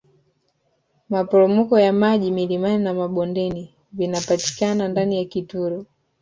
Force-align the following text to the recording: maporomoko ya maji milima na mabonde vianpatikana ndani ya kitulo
maporomoko 1.09 1.79
ya 1.79 1.93
maji 1.93 2.31
milima 2.31 2.77
na 2.77 2.93
mabonde 2.93 3.73
vianpatikana 3.91 4.87
ndani 4.87 5.17
ya 5.17 5.25
kitulo 5.25 5.85